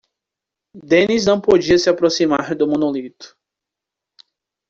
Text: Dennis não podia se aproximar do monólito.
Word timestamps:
Dennis 0.83 1.27
não 1.27 1.39
podia 1.39 1.77
se 1.77 1.87
aproximar 1.87 2.55
do 2.55 2.65
monólito. 2.67 3.37